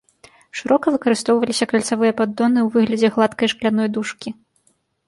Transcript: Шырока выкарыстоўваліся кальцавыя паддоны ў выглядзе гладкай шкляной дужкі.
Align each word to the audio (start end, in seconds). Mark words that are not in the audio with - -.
Шырока 0.61 0.93
выкарыстоўваліся 0.95 1.69
кальцавыя 1.75 2.17
паддоны 2.23 2.59
ў 2.65 2.75
выглядзе 2.79 3.07
гладкай 3.19 3.47
шкляной 3.57 3.89
дужкі. 3.97 4.29